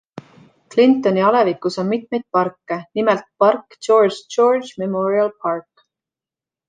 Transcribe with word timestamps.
Clintoni 0.75 1.23
alevikus 1.25 1.77
on 1.83 1.91
mitmeid 1.91 2.25
parke, 2.37 2.77
nimelt 3.01 3.29
park 3.45 3.79
George 3.89 4.35
George 4.37 4.83
Memorial 4.85 5.31
Park. 5.45 5.89